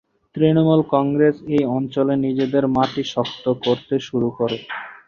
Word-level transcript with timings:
তৃণমূল 0.35 0.81
কংগ্রেস 0.93 1.35
এই 1.55 1.63
অঞ্চলে 1.77 2.13
নিজেদের 2.25 2.63
মাটি 2.75 3.03
শক্ত 3.13 3.45
করতে 3.63 3.95
শুরু 4.07 4.27
করে। 4.37 4.57